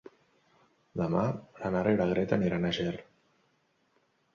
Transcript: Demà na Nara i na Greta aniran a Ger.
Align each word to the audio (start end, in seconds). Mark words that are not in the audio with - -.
Demà 1.01 1.21
na 1.59 1.73
Nara 1.77 1.95
i 1.95 2.03
na 2.03 2.11
Greta 2.15 2.41
aniran 2.41 2.67
a 2.67 2.77
Ger. 2.83 2.99